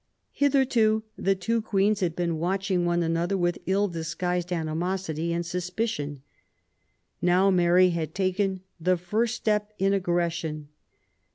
Hitherto 0.31 1.03
the 1.15 1.35
two 1.35 1.61
Queens 1.61 1.99
had 1.99 2.15
been 2.15 2.39
watching 2.39 2.85
one 2.87 3.03
another 3.03 3.37
with 3.37 3.59
ill 3.67 3.87
disguised 3.87 4.51
animosity 4.51 5.31
and 5.31 5.45
suspicion. 5.45 6.23
Now 7.21 7.51
Mary 7.51 7.91
had 7.91 8.15
taken 8.15 8.61
the 8.79 8.97
first 8.97 9.35
step 9.35 9.73
in 9.77 9.93
aggression. 9.93 10.69